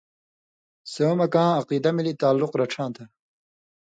سیوں 0.91 1.15
مہ 1.19 1.27
کاں 1.33 1.49
عقیدہ 1.59 1.91
مِلیۡ 1.95 2.19
تعلق 2.21 2.51
رڇھاں 2.59 2.89
تھہ 2.95 3.03